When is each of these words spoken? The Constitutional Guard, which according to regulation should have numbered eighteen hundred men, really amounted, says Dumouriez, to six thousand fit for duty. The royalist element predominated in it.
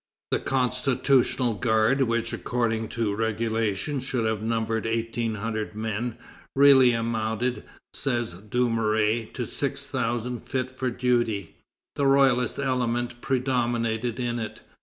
The 0.31 0.39
Constitutional 0.39 1.53
Guard, 1.53 2.01
which 2.01 2.33
according 2.33 2.87
to 2.89 3.13
regulation 3.15 3.99
should 3.99 4.25
have 4.25 4.41
numbered 4.41 4.87
eighteen 4.87 5.35
hundred 5.35 5.75
men, 5.75 6.17
really 6.55 6.91
amounted, 6.93 7.63
says 7.93 8.33
Dumouriez, 8.33 9.27
to 9.33 9.45
six 9.45 9.87
thousand 9.87 10.47
fit 10.49 10.71
for 10.71 10.89
duty. 10.89 11.55
The 11.97 12.07
royalist 12.07 12.57
element 12.57 13.21
predominated 13.21 14.19
in 14.19 14.39
it. 14.39 14.61